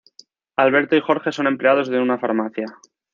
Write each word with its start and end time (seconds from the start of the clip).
Alberto 0.55 0.95
y 0.95 0.99
Jorge 1.01 1.31
son 1.31 1.45
empleados 1.45 1.87
de 1.87 1.99
una 1.99 2.17
farmacia. 2.17 2.65